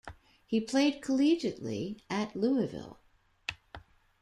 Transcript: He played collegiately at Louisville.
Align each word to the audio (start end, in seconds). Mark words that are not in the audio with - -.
He 0.47 0.59
played 0.59 1.03
collegiately 1.03 2.01
at 2.09 2.35
Louisville. 2.35 2.97